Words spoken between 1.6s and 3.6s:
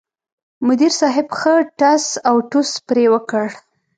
ټس اوټوس پرې وکړ.